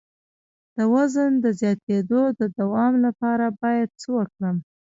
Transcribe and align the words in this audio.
د 0.77 0.79
وزن 0.93 1.31
د 1.43 1.45
زیاتیدو 1.59 2.21
د 2.39 2.41
دوام 2.59 2.93
لپاره 3.05 3.45
باید 3.61 3.89
څه 4.01 4.07
وکړم؟ 4.17 4.55